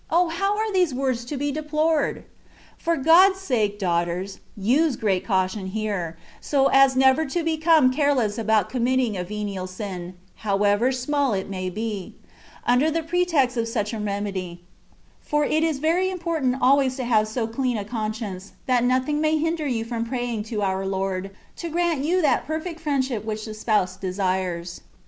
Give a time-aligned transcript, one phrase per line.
[0.09, 2.23] how are these words to be deplored!
[2.75, 8.39] For Ood's sake, daugh ters, use great caution here, so as never to become careless
[8.39, 12.15] about committing a venial sin (however small it may be),
[12.65, 14.63] under the pretext of such a remedy;
[15.21, 19.37] for it is very important always to have so clean a conscience, that nothing may
[19.37, 23.53] hinder you from praying to our Lord, to grant you that perfect friendship which the
[23.53, 24.81] Spouse desires.